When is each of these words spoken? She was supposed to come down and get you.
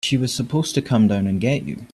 She 0.03 0.17
was 0.17 0.33
supposed 0.33 0.73
to 0.75 0.81
come 0.81 1.07
down 1.07 1.27
and 1.27 1.39
get 1.39 1.61
you. 1.67 1.85